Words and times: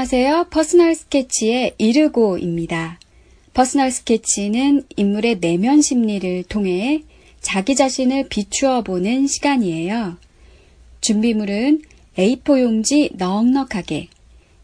안녕하세요. 0.00 0.46
Personal 0.48 0.94
Sketch의 0.94 1.74
이르고입니다. 1.76 2.98
Personal 3.52 3.90
Sketch는 3.90 4.84
인물의 4.96 5.40
내면 5.40 5.82
심리를 5.82 6.42
통해 6.44 7.02
자기 7.42 7.76
자신을 7.76 8.30
비추어 8.30 8.80
보는 8.80 9.26
시간이에요. 9.26 10.16
준비물은 11.02 11.82
A4 12.16 12.62
용지 12.62 13.10
넉넉하게, 13.12 14.08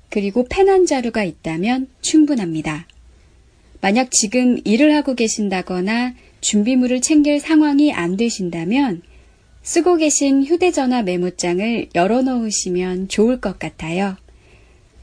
그리고 0.08 0.46
펜 0.48 0.70
한 0.70 0.86
자루가 0.86 1.22
있다면 1.22 1.88
충분합니다. 2.00 2.86
만약 3.82 4.10
지금 4.12 4.58
일을 4.64 4.94
하고 4.94 5.14
계신다거나 5.14 6.14
준비물을 6.40 7.02
챙길 7.02 7.40
상황이 7.40 7.92
안 7.92 8.16
되신다면 8.16 9.02
쓰고 9.62 9.96
계신 9.96 10.44
휴대전화 10.44 11.02
메모장을 11.02 11.90
열어놓으시면 11.94 13.08
좋을 13.08 13.38
것 13.42 13.58
같아요. 13.58 14.16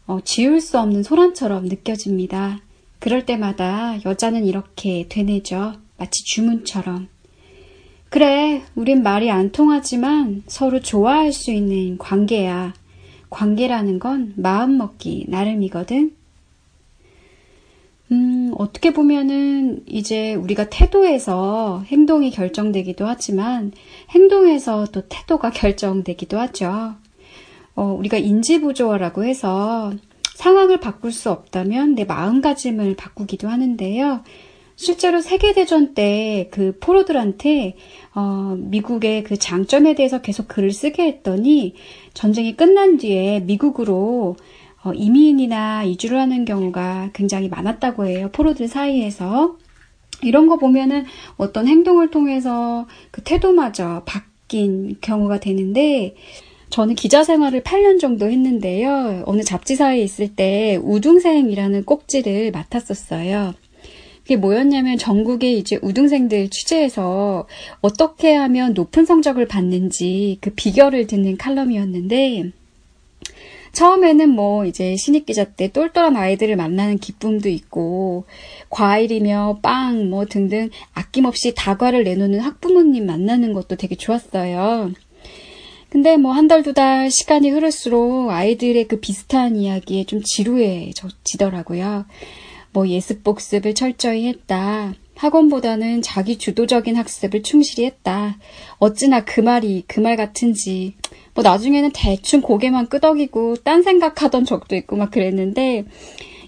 어, 0.06 0.18
지울 0.24 0.60
수 0.60 0.78
없는 0.78 1.02
소란처럼 1.02 1.66
느껴집니다. 1.66 2.60
그럴 2.98 3.26
때마다 3.26 3.96
여자는 4.04 4.46
이렇게 4.46 5.06
되뇌죠. 5.08 5.74
마치 5.96 6.24
주문처럼. 6.24 7.08
그래, 8.08 8.62
우린 8.74 9.02
말이 9.02 9.30
안 9.30 9.52
통하지만 9.52 10.42
서로 10.46 10.80
좋아할 10.80 11.32
수 11.32 11.50
있는 11.50 11.98
관계야. 11.98 12.74
관계라는 13.30 13.98
건 13.98 14.34
마음먹기 14.36 15.26
나름이거든. 15.28 16.14
음, 18.12 18.52
어떻게 18.58 18.92
보면은 18.92 19.82
이제 19.86 20.34
우리가 20.34 20.68
태도에서 20.68 21.82
행동이 21.86 22.30
결정되기도 22.30 23.06
하지만 23.06 23.72
행동에서 24.10 24.86
또 24.92 25.08
태도가 25.08 25.48
결정되기도 25.50 26.38
하죠. 26.38 26.94
어, 27.74 27.96
우리가 27.98 28.18
인지부조화라고 28.18 29.24
해서 29.24 29.92
상황을 30.34 30.80
바꿀 30.80 31.12
수 31.12 31.30
없다면 31.30 31.94
내 31.94 32.04
마음가짐을 32.04 32.96
바꾸기도 32.96 33.48
하는데요. 33.48 34.22
실제로 34.76 35.20
세계대전 35.20 35.94
때 35.94 36.48
그 36.50 36.76
포로들한테 36.80 37.76
어, 38.14 38.56
미국의 38.58 39.24
그 39.24 39.36
장점에 39.36 39.94
대해서 39.94 40.20
계속 40.20 40.48
글을 40.48 40.72
쓰게 40.72 41.04
했더니 41.04 41.74
전쟁이 42.14 42.56
끝난 42.56 42.98
뒤에 42.98 43.40
미국으로 43.40 44.36
어, 44.84 44.92
이민이나 44.92 45.84
이주를 45.84 46.18
하는 46.18 46.44
경우가 46.44 47.10
굉장히 47.12 47.48
많았다고 47.48 48.06
해요. 48.06 48.30
포로들 48.32 48.68
사이에서. 48.68 49.56
이런 50.22 50.46
거 50.46 50.56
보면은 50.56 51.04
어떤 51.36 51.66
행동을 51.66 52.10
통해서 52.10 52.86
그 53.10 53.22
태도마저 53.22 54.02
바뀐 54.04 54.96
경우가 55.00 55.40
되는데, 55.40 56.14
저는 56.72 56.94
기자 56.94 57.22
생활을 57.22 57.62
8년 57.62 58.00
정도 58.00 58.30
했는데요. 58.30 59.24
어느 59.26 59.42
잡지사에 59.42 60.00
있을 60.00 60.34
때 60.34 60.78
우등생이라는 60.82 61.84
꼭지를 61.84 62.50
맡았었어요. 62.50 63.52
그게 64.22 64.36
뭐였냐면 64.36 64.96
전국의 64.96 65.58
이제 65.58 65.78
우등생들 65.82 66.48
취재해서 66.48 67.46
어떻게 67.82 68.34
하면 68.34 68.72
높은 68.72 69.04
성적을 69.04 69.48
받는지 69.48 70.38
그 70.40 70.50
비결을 70.54 71.08
듣는 71.08 71.36
칼럼이었는데, 71.36 72.52
처음에는 73.72 74.30
뭐 74.30 74.64
이제 74.64 74.96
신입 74.96 75.26
기자 75.26 75.44
때 75.44 75.68
똘똘한 75.68 76.16
아이들을 76.16 76.56
만나는 76.56 76.98
기쁨도 76.98 77.50
있고 77.50 78.24
과일이며 78.70 79.58
빵 79.60 80.08
뭐 80.08 80.24
등등 80.24 80.70
아낌없이 80.94 81.54
다과를 81.54 82.04
내놓는 82.04 82.40
학부모님 82.40 83.04
만나는 83.04 83.52
것도 83.52 83.76
되게 83.76 83.94
좋았어요. 83.94 84.92
근데 85.92 86.16
뭐 86.16 86.32
한 86.32 86.48
달, 86.48 86.62
두 86.62 86.72
달 86.72 87.10
시간이 87.10 87.50
흐를수록 87.50 88.30
아이들의 88.30 88.88
그 88.88 88.98
비슷한 88.98 89.56
이야기에 89.56 90.04
좀 90.04 90.22
지루해지더라고요. 90.24 92.06
뭐 92.72 92.88
예습 92.88 93.22
복습을 93.22 93.74
철저히 93.74 94.26
했다. 94.26 94.94
학원보다는 95.16 96.00
자기 96.00 96.38
주도적인 96.38 96.96
학습을 96.96 97.42
충실히 97.42 97.84
했다. 97.84 98.38
어찌나 98.78 99.22
그 99.26 99.42
말이 99.42 99.84
그 99.86 100.00
말 100.00 100.16
같은지. 100.16 100.94
뭐 101.34 101.44
나중에는 101.44 101.90
대충 101.92 102.40
고개만 102.40 102.86
끄덕이고 102.88 103.56
딴 103.56 103.82
생각하던 103.82 104.46
적도 104.46 104.74
있고 104.76 104.96
막 104.96 105.10
그랬는데 105.10 105.84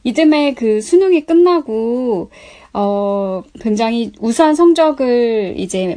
이듬해 0.05 0.55
그 0.55 0.81
수능이 0.81 1.27
끝나고 1.27 2.31
어 2.73 3.43
굉장히 3.61 4.13
우수한 4.21 4.55
성적을 4.55 5.55
이제 5.59 5.97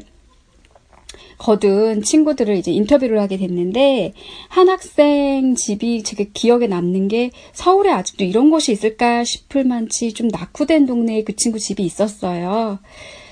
거둔 1.38 2.02
친구들을 2.02 2.56
이제 2.58 2.72
인터뷰를 2.72 3.20
하게 3.20 3.38
됐는데 3.38 4.14
한 4.50 4.70
학생 4.70 5.56
집이 5.56 6.04
되게 6.04 6.30
기억에 6.34 6.68
남는 6.68 7.08
게 7.08 7.32
서울에 7.54 7.92
아직도 7.92 8.24
이런 8.24 8.50
곳이 8.50 8.72
있을까 8.72 9.24
싶을 9.24 9.64
만치 9.64 10.14
좀 10.14 10.28
낙후된 10.30 10.86
동네에 10.86 11.24
그 11.24 11.36
친구 11.36 11.60
집이 11.60 11.84
있었어요. 11.84 12.80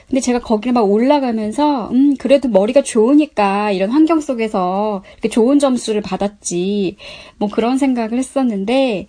근데 0.08 0.22
제가 0.22 0.40
거기를 0.40 0.74
막 0.74 0.82
올라가면서 0.84 1.90
음 1.92 2.16
그래도 2.18 2.48
머리가 2.48 2.84
좋으니까 2.84 3.72
이런 3.72 3.90
환경 3.90 4.22
속에서 4.22 5.04
이렇게 5.14 5.30
좋은 5.30 5.58
점수를 5.58 6.02
받았지 6.02 6.98
뭐 7.38 7.50
그런 7.50 7.78
생각을 7.80 8.18
했었는데 8.20 9.08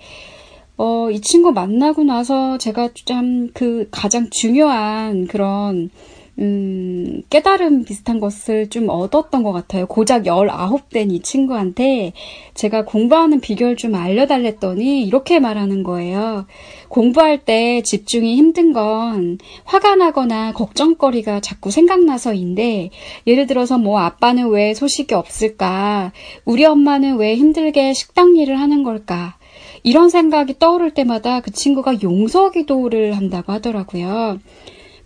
어 0.79 1.11
이 1.11 1.21
친구 1.21 1.53
만나고 1.53 2.05
나서 2.05 2.59
제가 2.59 2.91
참 3.07 3.49
그 3.55 3.89
가장 3.91 4.29
중요한 4.31 5.27
그런 5.27 5.91
음, 6.39 7.23
깨달음 7.31 7.85
비슷한 7.85 8.21
것을 8.21 8.69
좀 8.69 8.91
얻었던 8.91 9.43
것 9.43 9.53
같아요. 9.53 9.87
고작 9.87 10.25
19된 10.25 11.11
이 11.11 11.21
친구한테 11.21 12.13
제가 12.53 12.85
공부하는 12.85 13.41
비결 13.41 13.77
좀 13.77 13.95
알려달랬더니 13.95 15.03
이렇게 15.03 15.41
말하는 15.41 15.83
거예요. 15.83 16.47
공부할 16.89 17.45
때 17.45 17.81
집중이 17.83 18.37
힘든 18.37 18.75
건 18.75 19.39
화가 19.65 19.97
나거나 19.97 20.53
걱정거리가 20.53 21.41
자꾸 21.41 21.71
생각나서인데 21.71 22.91
예를 23.27 23.47
들어서 23.47 23.79
뭐 23.79 24.01
아빠는 24.01 24.51
왜 24.51 24.75
소식이 24.75 25.15
없을까? 25.15 26.13
우리 26.45 26.67
엄마는 26.67 27.17
왜 27.17 27.35
힘들게 27.35 27.95
식당 27.95 28.37
일을 28.37 28.61
하는 28.61 28.83
걸까? 28.83 29.37
이런 29.83 30.11
생각이 30.11 30.59
떠오를 30.59 30.93
때마다 30.93 31.41
그 31.41 31.51
친구가 31.51 32.03
용서 32.03 32.51
기도를 32.51 33.17
한다고 33.17 33.53
하더라고요. 33.53 34.39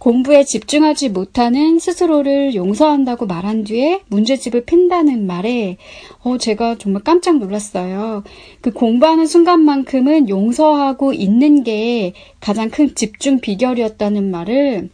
공부에 0.01 0.45
집중하지 0.45 1.11
못하는 1.11 1.79
스스로를 1.79 2.55
용서한다고 2.55 3.27
말한 3.27 3.65
뒤에 3.65 4.01
문제집을 4.09 4.65
핀다는 4.65 5.27
말에 5.27 5.77
어, 6.23 6.39
제가 6.39 6.79
정말 6.79 7.03
깜짝 7.05 7.37
놀랐어요. 7.37 8.25
그 8.63 8.73
공부하는 8.73 9.27
순간만큼은 9.27 10.31
용서하고 10.31 11.13
있는 11.13 11.65
게 11.65 12.15
가장 12.41 12.71
큰 12.71 12.95
집중 12.95 13.41
비결이었다는 13.41 14.31
말을 14.31 14.89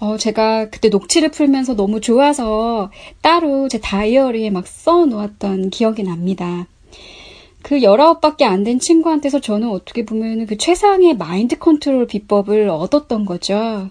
어, 0.00 0.16
제가 0.16 0.70
그때 0.70 0.88
녹취를 0.88 1.28
풀면서 1.30 1.76
너무 1.76 2.00
좋아서 2.00 2.90
따로 3.20 3.68
제 3.68 3.78
다이어리에 3.78 4.48
막 4.48 4.66
써 4.66 5.04
놓았던 5.04 5.68
기억이 5.68 6.02
납니다. 6.04 6.66
그 7.62 7.80
19밖에 7.80 8.44
안 8.44 8.64
된 8.64 8.78
친구한테서 8.78 9.40
저는 9.40 9.68
어떻게 9.68 10.06
보면 10.06 10.46
그 10.46 10.56
최상의 10.56 11.18
마인드 11.18 11.58
컨트롤 11.58 12.06
비법을 12.06 12.70
얻었던 12.70 13.26
거죠. 13.26 13.90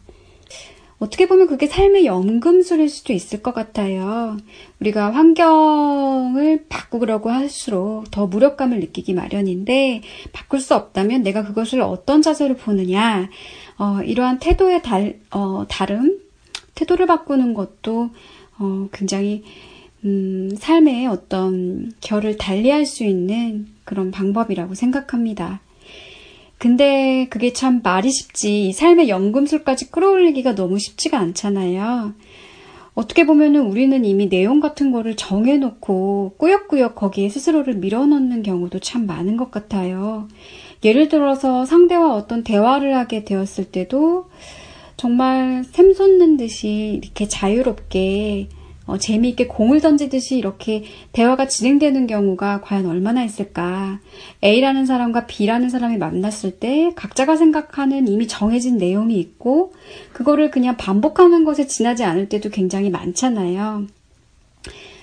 어떻게 1.00 1.28
보면 1.28 1.48
그게 1.48 1.68
삶의 1.68 2.06
연금술일 2.06 2.90
수도 2.90 3.14
있을 3.14 3.44
것 3.44 3.54
같아요. 3.54 4.38
우리가 4.80 5.14
환경을 5.14 6.66
바꾸려고 6.70 7.30
할수록 7.30 8.10
더 8.10 8.26
무력감을 8.26 8.80
느끼기 8.80 9.14
마련인데, 9.14 10.02
바꿀 10.34 10.60
수 10.60 10.74
없다면 10.74 11.22
내가 11.22 11.44
그것을 11.44 11.82
어떤 11.82 12.24
자세로 12.24 12.56
보느냐, 12.56 13.30
어, 13.78 14.02
이러한 14.02 14.40
태도의 14.40 14.82
달, 14.82 15.20
어, 15.30 15.66
다름, 15.70 16.20
태도를 16.74 17.06
바꾸는 17.06 17.54
것도 17.54 18.12
어, 18.60 18.88
굉장히 18.92 19.44
음, 20.06 20.52
삶의 20.56 21.08
어떤 21.08 21.92
결을 22.02 22.38
달리할 22.38 22.86
수 22.86 23.04
있는 23.04 23.68
그런 23.84 24.12
방법이라고 24.12 24.76
생각합니다. 24.76 25.60
근데 26.58 27.28
그게 27.30 27.54
참 27.54 27.82
말이 27.84 28.10
쉽지 28.12 28.72
삶의 28.74 29.10
연금술까지 29.10 29.92
끌어올리기가 29.92 30.56
너무 30.56 30.80
쉽지가 30.80 31.20
않잖아요. 31.20 32.14
어떻게 32.96 33.28
보면은 33.28 33.68
우리는 33.68 34.04
이미 34.06 34.28
내용 34.28 34.60
같은 34.60 34.92
거를 34.92 35.16
정해놓고 35.16 36.34
꾸역꾸역 36.38 36.96
거기에 36.96 37.30
스스로를 37.30 37.76
밀어넣는 37.76 38.42
경우도 38.42 38.80
참 38.80 39.06
많은 39.06 39.38
것 39.38 39.52
같아요. 39.52 40.28
예를 40.84 41.08
들어서 41.08 41.64
상대와 41.66 42.16
어떤 42.16 42.44
대화를 42.44 42.96
하게 42.96 43.24
되었을 43.24 43.66
때도 43.66 44.30
정말 44.96 45.64
샘솟는 45.64 46.38
듯이 46.38 47.00
이렇게 47.04 47.28
자유롭게 47.28 48.50
어, 48.88 48.98
재미있게 48.98 49.48
공을 49.48 49.82
던지듯이 49.82 50.38
이렇게 50.38 50.84
대화가 51.12 51.48
진행되는 51.48 52.08
경우가 52.08 52.62
과연 52.62 52.88
얼마나 52.88 53.24
있을까. 53.24 54.00
A라는 54.44 54.86
사람과 54.86 55.28
B라는 55.28 55.70
사람이 55.70 55.98
만났을 55.98 56.52
때 56.60 56.92
각자가 56.96 57.36
생각하는 57.36 58.08
이미 58.08 58.28
정해진 58.28 58.78
내용이 58.78 59.20
있고 59.20 59.74
그거를 60.14 60.50
그냥 60.50 60.78
반복하는 60.78 61.44
것에 61.44 61.68
지나지 61.68 62.06
않을 62.06 62.30
때도 62.30 62.50
굉장히 62.50 62.90
많잖아요. 62.90 63.86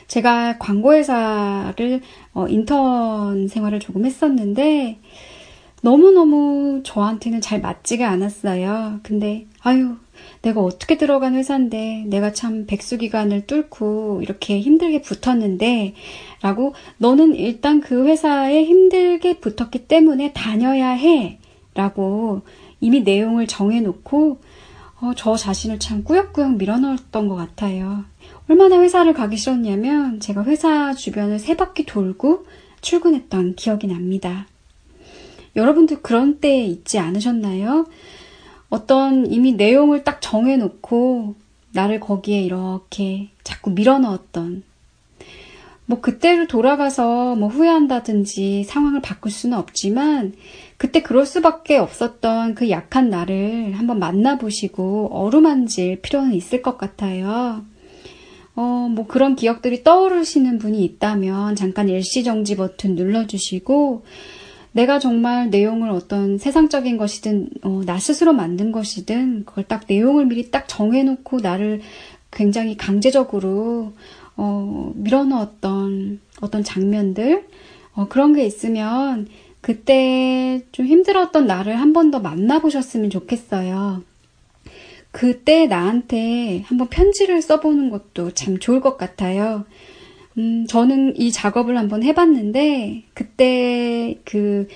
제가 0.08 0.58
광고회사를 0.58 2.00
어, 2.32 2.48
인턴 2.48 3.48
생활을 3.48 3.80
조금 3.80 4.06
했었는데 4.06 4.98
너무너무 5.82 6.80
저한테는 6.84 7.42
잘 7.42 7.60
맞지가 7.60 8.08
않았어요. 8.08 9.00
근데 9.02 9.46
아유 9.60 9.96
내가 10.42 10.60
어떻게 10.60 10.96
들어간 10.98 11.34
회사인데 11.34 12.04
내가 12.06 12.32
참 12.32 12.66
백수 12.66 12.98
기간을 12.98 13.46
뚫고 13.46 14.20
이렇게 14.22 14.60
힘들게 14.60 15.00
붙었는데 15.02 15.94
라고 16.42 16.74
너는 16.98 17.34
일단 17.34 17.80
그 17.80 18.06
회사에 18.06 18.64
힘들게 18.64 19.40
붙었기 19.40 19.88
때문에 19.88 20.32
다녀야 20.32 20.90
해 20.90 21.38
라고 21.74 22.42
이미 22.80 23.00
내용을 23.00 23.46
정해놓고 23.46 24.38
어, 25.00 25.12
저 25.16 25.36
자신을 25.36 25.78
참 25.78 26.04
꾸역꾸역 26.04 26.56
밀어넣었던 26.56 27.28
것 27.28 27.34
같아요. 27.34 28.04
얼마나 28.48 28.80
회사를 28.80 29.12
가기 29.12 29.36
싫었냐면 29.36 30.20
제가 30.20 30.44
회사 30.44 30.94
주변을 30.94 31.38
세 31.38 31.56
바퀴 31.56 31.84
돌고 31.84 32.46
출근했던 32.80 33.56
기억이 33.56 33.86
납니다. 33.86 34.46
여러분들 35.56 36.02
그런 36.02 36.40
때 36.40 36.64
있지 36.64 36.98
않으셨나요? 36.98 37.86
어떤 38.74 39.30
이미 39.30 39.52
내용을 39.52 40.02
딱 40.02 40.20
정해놓고 40.20 41.36
나를 41.70 42.00
거기에 42.00 42.42
이렇게 42.42 43.28
자꾸 43.44 43.70
밀어넣었던 43.70 44.64
뭐 45.86 46.00
그때를 46.00 46.48
돌아가서 46.48 47.36
뭐 47.36 47.48
후회한다든지 47.48 48.64
상황을 48.64 49.00
바꿀 49.00 49.30
수는 49.30 49.56
없지만 49.56 50.32
그때 50.76 51.02
그럴 51.02 51.24
수밖에 51.24 51.76
없었던 51.76 52.56
그 52.56 52.68
약한 52.68 53.10
나를 53.10 53.74
한번 53.78 54.00
만나보시고 54.00 55.10
어루만질 55.12 56.00
필요는 56.02 56.34
있을 56.34 56.60
것 56.60 56.76
같아요. 56.76 57.64
어, 58.56 58.88
뭐 58.90 59.06
그런 59.06 59.36
기억들이 59.36 59.84
떠오르시는 59.84 60.58
분이 60.58 60.84
있다면 60.84 61.54
잠깐 61.54 61.88
일시정지 61.88 62.56
버튼 62.56 62.96
눌러주시고 62.96 64.02
내가 64.74 64.98
정말 64.98 65.50
내용을 65.50 65.90
어떤 65.90 66.36
세상적인 66.38 66.96
것이든 66.98 67.48
어, 67.62 67.82
나 67.86 67.98
스스로 67.98 68.32
만든 68.32 68.72
것이든 68.72 69.44
그걸 69.46 69.64
딱 69.64 69.84
내용을 69.88 70.26
미리 70.26 70.50
딱 70.50 70.66
정해놓고 70.68 71.40
나를 71.40 71.80
굉장히 72.32 72.76
강제적으로 72.76 73.92
어, 74.36 74.92
밀어넣었던 74.96 76.20
어떤 76.40 76.64
장면들 76.64 77.46
어, 77.94 78.08
그런 78.08 78.34
게 78.34 78.44
있으면 78.44 79.28
그때 79.60 80.62
좀 80.72 80.86
힘들었던 80.86 81.46
나를 81.46 81.76
한 81.80 81.92
번 81.92 82.10
더 82.10 82.18
만나보셨으면 82.18 83.10
좋겠어요. 83.10 84.02
그때 85.12 85.66
나한테 85.68 86.62
한번 86.66 86.88
편지를 86.88 87.40
써보는 87.40 87.90
것도 87.90 88.32
참 88.32 88.58
좋을 88.58 88.80
것 88.80 88.98
같아요. 88.98 89.64
음, 90.38 90.66
저는 90.68 91.16
이 91.16 91.30
작업을 91.30 91.76
한번 91.78 92.02
해봤는데, 92.02 93.04
그때 93.14 94.18
그, 94.24 94.66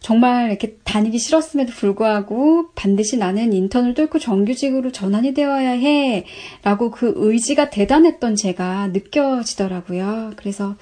정말 0.00 0.48
이렇게 0.48 0.76
다니기 0.84 1.18
싫었음에도 1.18 1.72
불구하고 1.72 2.70
반드시 2.74 3.16
나는 3.18 3.52
인턴을 3.52 3.94
뚫고 3.94 4.18
정규직으로 4.18 4.90
전환이 4.90 5.32
되어야 5.34 5.70
해. 5.72 6.24
라고 6.64 6.90
그 6.90 7.12
의지가 7.16 7.70
대단했던 7.70 8.34
제가 8.36 8.88
느껴지더라고요. 8.88 10.32
그래서 10.36 10.76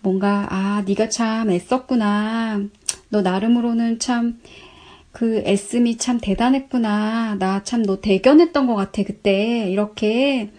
뭔가, 0.00 0.46
아, 0.50 0.82
네가 0.86 1.08
참 1.10 1.50
애썼구나. 1.50 2.62
너 3.10 3.22
나름으로는 3.22 3.98
참, 3.98 4.40
그 5.12 5.42
애씀이 5.46 5.96
참 5.98 6.18
대단했구나. 6.20 7.36
나 7.38 7.62
참 7.64 7.82
너 7.84 8.00
대견했던 8.00 8.66
것 8.66 8.74
같아, 8.74 9.02
그때. 9.02 9.68
이렇게 9.70 10.50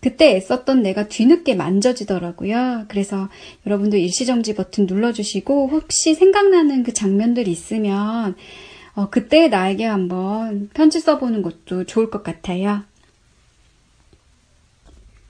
그때 0.00 0.36
애썼던 0.36 0.82
내가 0.82 1.08
뒤늦게 1.08 1.54
만져지더라고요. 1.54 2.84
그래서 2.88 3.28
여러분도 3.66 3.96
일시정지 3.96 4.54
버튼 4.54 4.86
눌러주시고 4.86 5.68
혹시 5.68 6.14
생각나는 6.14 6.82
그 6.82 6.92
장면들이 6.92 7.50
있으면 7.50 8.36
어, 8.94 9.10
그때 9.10 9.48
나에게 9.48 9.84
한번 9.84 10.70
편지 10.74 11.00
써보는 11.00 11.42
것도 11.42 11.84
좋을 11.84 12.10
것 12.10 12.22
같아요. 12.22 12.82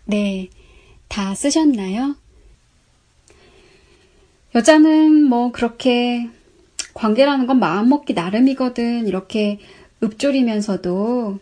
네, 0.04 0.48
다 1.08 1.34
쓰셨나요? 1.34 2.16
여자는 4.54 5.24
뭐 5.24 5.52
그렇게 5.52 6.28
관계라는 6.94 7.46
건 7.46 7.58
마음먹기 7.58 8.14
나름이거든 8.14 9.06
이렇게 9.06 9.58
읊조리면서도 10.02 11.38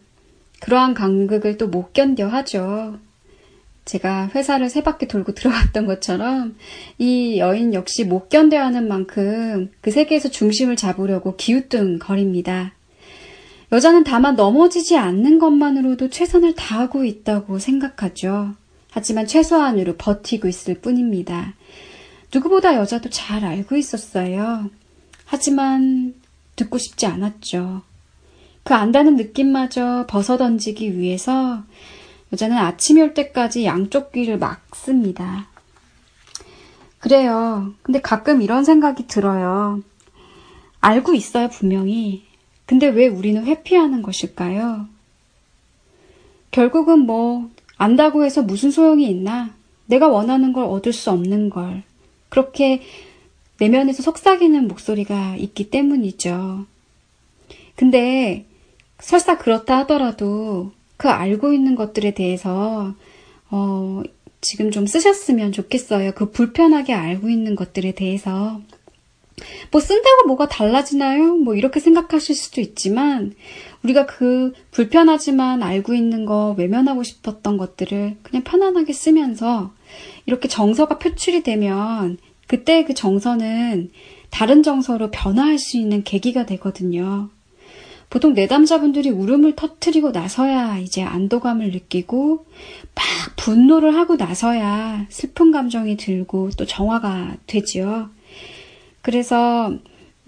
그러한 0.61 0.95
간극을 0.95 1.59
또 1.59 1.69
못 1.69 1.93
견뎌 1.93 2.29
하죠. 2.29 2.99
제가 3.85 4.31
회사를 4.35 4.71
세 4.71 4.83
바퀴 4.83 5.07
돌고 5.07 5.35
들어왔던 5.37 5.87
것처럼 5.87 6.57
이 6.99 7.39
여인 7.39 7.75
역시 7.75 8.05
못 8.05 8.29
견뎌야 8.29 8.65
하는 8.67 8.89
만큼 8.89 9.71
그 9.81 9.91
세계에서 9.91 10.31
중심을 10.31 10.77
잡으려고 10.77 11.37
기우뚱 11.37 11.99
거립니다. 11.99 12.73
여자는 13.73 14.05
다만 14.05 14.37
넘어지지 14.37 14.97
않는 14.97 15.39
것만으로도 15.39 16.11
최선을 16.11 16.55
다하고 16.55 17.05
있다고 17.05 17.59
생각하죠. 17.59 18.55
하지만 18.91 19.27
최소한으로 19.27 19.97
버티고 19.97 20.47
있을 20.47 20.75
뿐입니다. 20.81 21.55
누구보다 22.33 22.77
여자도 22.77 23.11
잘 23.11 23.45
알고 23.45 23.77
있었어요. 23.77 24.71
하지만 25.25 26.15
듣고 26.55 26.79
싶지 26.79 27.07
않았죠. 27.07 27.83
그 28.63 28.75
안다는 28.75 29.17
느낌마저 29.17 30.07
벗어던지기 30.09 30.97
위해서 30.97 31.65
여자는 32.35 32.57
아침이 32.57 33.01
올 33.01 33.15
때까지 33.15 33.65
양쪽 33.65 34.11
귀를 34.11 34.39
막습니다. 34.39 35.47
그래요. 36.99 37.73
근데 37.83 38.01
가끔 38.01 38.43
이런 38.43 38.65
생각이 38.65 39.07
들어요. 39.07 39.81
알고 40.81 41.15
있어요, 41.15 41.49
분명히. 41.49 42.25
근데 42.67 42.89
왜 42.89 43.07
우리는 43.07 43.45
회피하는 43.45 44.03
것일까요? 44.03 44.89
결국은 46.51 47.01
뭐, 47.01 47.51
안다고 47.77 48.25
해서 48.25 48.43
무슨 48.43 48.73
소용이 48.73 49.09
있나? 49.09 49.51
내가 49.87 50.09
원하는 50.09 50.53
걸 50.53 50.65
얻을 50.65 50.93
수 50.93 51.11
없는 51.11 51.51
걸. 51.51 51.85
그렇게 52.31 52.83
내면에서 53.61 54.03
속삭이는 54.03 54.67
목소리가 54.67 55.37
있기 55.37 55.71
때문이죠. 55.71 56.67
근데 57.77 58.47
설사 58.99 59.39
그렇다 59.39 59.79
하더라도 59.79 60.73
그 61.05 61.11
알고 61.11 61.53
있는 61.53 61.75
것들에 61.75 62.13
대해서 62.13 62.95
어, 63.51 64.03
지금 64.41 64.71
좀 64.71 64.87
쓰셨으면 64.87 65.53
좋겠어요. 65.53 66.13
그 66.13 66.31
불편하게 66.31 66.95
알고 66.95 67.29
있는 67.29 67.57
것들에 67.57 67.93
대해서. 67.93 68.63
뭐 69.71 69.83
쓴다고 69.83 70.27
뭐가 70.29 70.49
달라지나요? 70.49 71.35
뭐 71.35 71.57
이렇게 71.57 71.79
생각하실 71.79 72.35
수도 72.35 72.63
있지만 72.63 73.35
우리가 73.83 74.07
그 74.07 74.55
불편하지만 74.71 75.63
알고 75.63 75.93
있는 75.93 76.25
거 76.25 76.55
외면하고 76.57 77.03
싶었던 77.03 77.59
것들을 77.59 78.17
그냥 78.23 78.43
편안하게 78.43 78.95
쓰면서 78.95 79.75
이렇게 80.25 80.49
정서가 80.49 80.99
표출이 80.99 81.43
되면 81.43 82.17
그때 82.47 82.83
그 82.85 82.95
정서는 82.95 83.91
다른 84.31 84.63
정서로 84.63 85.11
변화할 85.11 85.59
수 85.59 85.77
있는 85.77 86.03
계기가 86.03 86.47
되거든요. 86.47 87.29
보통 88.15 88.33
내담자분들이 88.33 89.11
울음을 89.11 89.57
터트리고 89.57 90.13
나서야 90.13 90.79
이제 90.79 91.03
안도감을 91.03 91.73
느끼고 91.73 92.47
막 92.95 93.05
분노를 93.35 93.97
하고 93.97 94.15
나서야 94.15 95.07
슬픈 95.09 95.51
감정이 95.51 95.97
들고 95.97 96.51
또 96.57 96.65
정화가 96.65 97.39
되지요. 97.49 98.11
그래서 99.03 99.75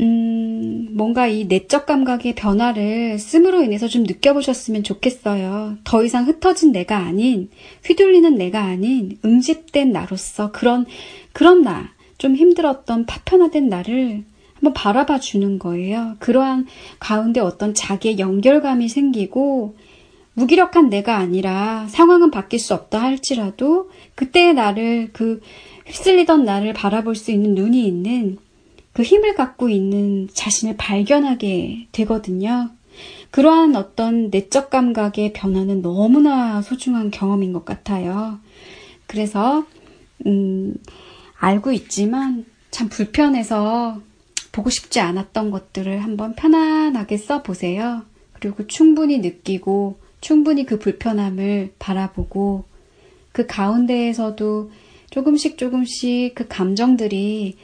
음, 0.01 0.89
뭔가 0.97 1.29
이 1.29 1.45
내적 1.45 1.87
감각의 1.87 2.35
변화를 2.35 3.21
씀으로 3.21 3.63
인해서 3.63 3.87
좀 3.87 4.03
느껴보셨으면 4.03 4.83
좋겠어요. 4.83 5.77
더 5.85 6.03
이상 6.03 6.27
흩어진 6.27 6.73
내가 6.73 6.97
아닌, 6.97 7.51
휘둘리는 7.85 8.35
내가 8.35 8.65
아닌, 8.65 9.17
응집된 9.25 9.93
나로서 9.93 10.51
그런, 10.51 10.87
그런 11.33 11.63
나, 11.63 11.93
좀 12.19 12.35
힘들었던 12.35 13.07
파편화된 13.07 13.69
나를 13.69 14.25
한번 14.57 14.73
바라봐 14.73 15.21
주는 15.21 15.59
거예요. 15.59 16.17
그러한 16.19 16.67
가운데 16.99 17.41
어떤 17.41 17.75
자기의 17.75 18.19
연결감이 18.19 18.89
생기고 18.89 19.77
무기력한 20.35 20.91
내가 20.91 21.17
아니라 21.17 21.87
상황은 21.89 22.31
바뀔 22.31 22.59
수 22.59 22.75
없다 22.75 23.01
할지라도 23.01 23.91
그때의 24.15 24.55
나를 24.55 25.11
그 25.13 25.41
휩쓸리던 25.87 26.45
나를 26.45 26.75
바라볼 26.75 27.15
수 27.15 27.31
있는 27.31 27.55
눈이 27.55 27.87
있는 27.87 28.39
그 28.93 29.03
힘을 29.03 29.35
갖고 29.35 29.69
있는 29.69 30.29
자신을 30.33 30.77
발견하게 30.77 31.89
되거든요. 31.93 32.71
그러한 33.31 33.77
어떤 33.77 34.31
내적 34.31 34.71
감각의 34.71 35.35
변화는 35.35 35.83
너무나 35.83 36.63
소중한 36.63 37.11
경험인 37.11 37.53
것 37.53 37.65
같아요. 37.67 38.39
그래서, 39.07 39.67
음, 40.25 40.75
알고 41.39 41.73
있지만 41.73 42.47
참 42.71 42.89
불편해서 42.89 44.01
보고 44.57 44.71
싶지 44.71 45.01
않았던 45.01 45.51
것들을 45.51 46.03
한번 46.03 46.35
편안하게 46.35 47.19
써보세요. 47.19 48.05
그리고 48.33 48.67
충분히 48.67 49.19
느끼고 49.19 50.01
충분히 50.23 50.65
그 50.65 50.79
불편함을 50.79 51.75
바라보고 51.79 52.65
그 53.33 53.47
가운데에서도 53.47 54.71
조금씩 55.11 55.59
조금씩 55.59 56.35
그 56.35 56.49
감정들이 56.49 57.59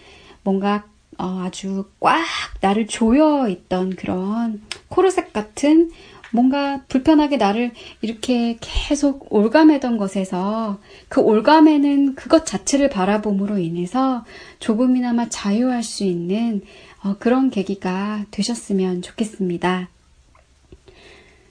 뭔가 0.44 0.84
어, 1.16 1.40
아주 1.46 1.86
꽉 1.98 2.26
나를 2.60 2.86
조여 2.86 3.48
있던 3.48 3.96
그런 3.96 4.60
코르셋 4.88 5.32
같은 5.32 5.90
뭔가 6.32 6.82
불편하게 6.88 7.36
나를 7.36 7.72
이렇게 8.00 8.56
계속 8.60 9.32
올감매던 9.32 9.98
것에서 9.98 10.80
그 11.08 11.20
올감에는 11.20 12.14
그것 12.14 12.44
자체를 12.46 12.88
바라봄으로 12.88 13.58
인해서 13.58 14.24
조금이나마 14.58 15.28
자유할 15.28 15.82
수 15.82 16.04
있는 16.04 16.62
어, 17.04 17.16
그런 17.18 17.50
계기가 17.50 18.24
되셨으면 18.30 19.02
좋겠습니다. 19.02 19.88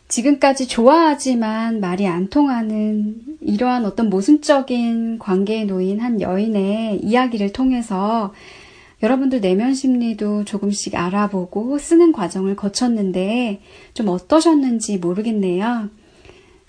지금까지 0.07 0.67
좋아하지만 0.67 1.79
말이 1.79 2.05
안 2.05 2.29
통하는 2.29 3.15
이러한 3.39 3.85
어떤 3.85 4.09
모순적인 4.09 5.19
관계에 5.19 5.63
놓인 5.63 6.01
한 6.01 6.19
여인의 6.19 6.99
이야기를 7.01 7.53
통해서 7.53 8.33
여러분들 9.03 9.41
내면 9.41 9.73
심리도 9.73 10.45
조금씩 10.45 10.95
알아보고 10.95 11.77
쓰는 11.79 12.11
과정을 12.11 12.55
거쳤는데 12.55 13.61
좀 13.93 14.07
어떠셨는지 14.09 14.97
모르겠네요. 14.97 15.89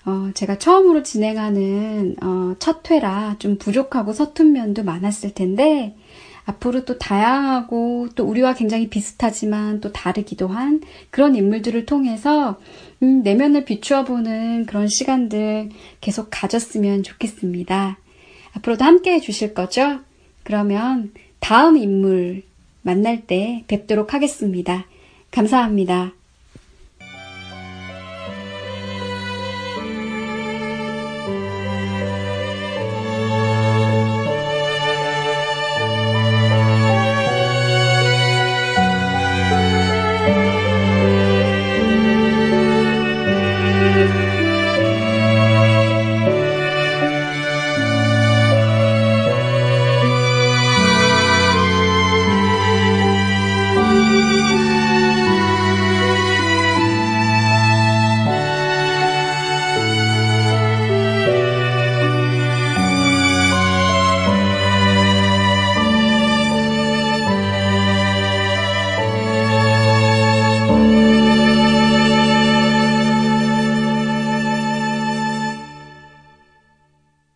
어, 0.05 0.31
제가 0.33 0.57
처음으로 0.57 1.03
진행하는 1.03 2.15
어, 2.21 2.55
첫 2.59 2.89
회라 2.89 3.35
좀 3.39 3.57
부족하고 3.57 4.13
서툰 4.13 4.51
면도 4.51 4.83
많았을 4.83 5.33
텐데 5.33 5.95
앞으로 6.45 6.83
또 6.83 6.97
다양하고 6.97 8.09
또 8.15 8.25
우리와 8.25 8.53
굉장히 8.53 8.89
비슷하지만 8.89 9.79
또 9.79 9.93
다르기도 9.93 10.47
한 10.47 10.81
그런 11.09 11.35
인물들을 11.35 11.85
통해서 11.85 12.59
음, 13.01 13.21
내면을 13.21 13.63
비추어 13.63 14.03
보는 14.03 14.65
그런 14.65 14.87
시간들 14.87 15.69
계속 16.01 16.27
가졌으면 16.31 17.03
좋겠습니다. 17.03 17.97
앞으로도 18.53 18.83
함께 18.83 19.13
해주실 19.13 19.53
거죠? 19.53 20.01
그러면 20.43 21.13
다음 21.43 21.75
인물 21.75 22.43
만날 22.83 23.27
때 23.27 23.65
뵙도록 23.67 24.13
하겠습니다. 24.13 24.85
감사합니다. 25.29 26.13